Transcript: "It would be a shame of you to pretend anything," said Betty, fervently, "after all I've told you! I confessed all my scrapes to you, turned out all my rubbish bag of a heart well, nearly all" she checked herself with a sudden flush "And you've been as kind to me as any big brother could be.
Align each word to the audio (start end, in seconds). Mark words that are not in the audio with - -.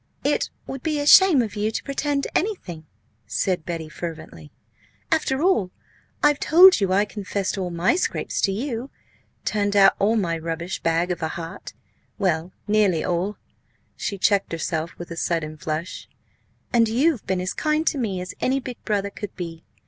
"It 0.23 0.49
would 0.65 0.81
be 0.81 0.99
a 0.99 1.05
shame 1.05 1.43
of 1.43 1.55
you 1.55 1.69
to 1.69 1.83
pretend 1.83 2.25
anything," 2.33 2.87
said 3.27 3.65
Betty, 3.65 3.87
fervently, 3.87 4.51
"after 5.11 5.43
all 5.43 5.69
I've 6.23 6.39
told 6.39 6.81
you! 6.81 6.91
I 6.91 7.05
confessed 7.05 7.55
all 7.55 7.69
my 7.69 7.95
scrapes 7.95 8.41
to 8.41 8.51
you, 8.51 8.89
turned 9.45 9.75
out 9.75 9.93
all 9.99 10.15
my 10.15 10.39
rubbish 10.39 10.81
bag 10.81 11.11
of 11.11 11.21
a 11.21 11.27
heart 11.27 11.73
well, 12.17 12.51
nearly 12.67 13.03
all" 13.03 13.37
she 13.95 14.17
checked 14.17 14.51
herself 14.51 14.89
with 14.97 15.11
a 15.11 15.15
sudden 15.15 15.55
flush 15.55 16.09
"And 16.73 16.89
you've 16.89 17.23
been 17.27 17.39
as 17.39 17.53
kind 17.53 17.85
to 17.85 17.99
me 17.99 18.21
as 18.21 18.33
any 18.41 18.59
big 18.59 18.83
brother 18.83 19.11
could 19.11 19.35
be. 19.35 19.63